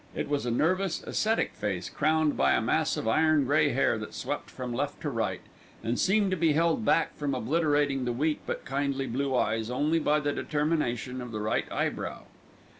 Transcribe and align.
It 0.15 0.27
was 0.29 0.47
a 0.47 0.49
nervous, 0.49 1.03
ascetic 1.03 1.53
face, 1.53 1.87
crowned 1.87 2.35
by 2.35 2.53
a 2.53 2.61
mass 2.61 2.97
of 2.97 3.07
iron 3.07 3.45
grey 3.45 3.69
hair 3.69 3.99
that 3.99 4.15
swept 4.15 4.49
from 4.49 4.73
left 4.73 4.99
to 5.01 5.11
right, 5.11 5.41
and 5.83 5.99
seemed 5.99 6.31
to 6.31 6.35
be 6.37 6.53
held 6.53 6.83
back 6.83 7.15
from 7.17 7.35
obliterating 7.35 8.05
the 8.05 8.11
weak 8.11 8.39
but 8.47 8.65
kindly 8.65 9.05
blue 9.05 9.35
eyes 9.35 9.69
only 9.69 9.99
by 9.99 10.19
the 10.19 10.33
determination 10.33 11.21
of 11.21 11.31
the 11.31 11.39
right 11.39 11.71
eyebrow. 11.71 12.23